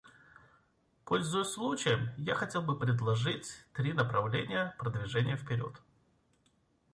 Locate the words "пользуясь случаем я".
1.05-2.33